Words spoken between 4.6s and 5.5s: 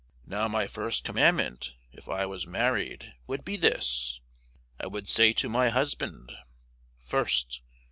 I would say to